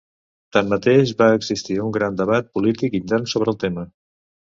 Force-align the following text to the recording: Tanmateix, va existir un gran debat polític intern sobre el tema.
Tanmateix, 0.55 1.11
va 1.19 1.27
existir 1.39 1.77
un 1.87 1.91
gran 1.97 2.17
debat 2.21 2.49
polític 2.59 2.95
intern 3.01 3.29
sobre 3.35 3.55
el 3.55 3.61
tema. 3.65 3.85